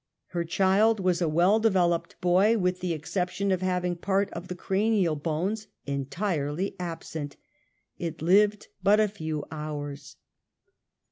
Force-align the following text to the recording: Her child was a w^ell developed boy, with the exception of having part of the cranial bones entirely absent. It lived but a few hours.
Her 0.29 0.43
child 0.43 0.99
was 0.99 1.21
a 1.21 1.25
w^ell 1.25 1.61
developed 1.61 2.19
boy, 2.21 2.57
with 2.57 2.79
the 2.79 2.91
exception 2.91 3.51
of 3.51 3.61
having 3.61 3.95
part 3.95 4.31
of 4.33 4.47
the 4.47 4.55
cranial 4.55 5.15
bones 5.15 5.67
entirely 5.85 6.75
absent. 6.79 7.37
It 7.99 8.19
lived 8.19 8.67
but 8.81 8.99
a 8.99 9.07
few 9.07 9.45
hours. 9.51 10.15